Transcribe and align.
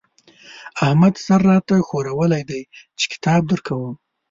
احمد 0.85 1.15
سر 1.25 1.39
را 1.49 1.57
ته 1.67 1.75
ښورولی 1.87 2.43
دی 2.49 2.61
چې 2.99 3.05
کتاب 3.13 3.41
درکوم. 3.49 3.93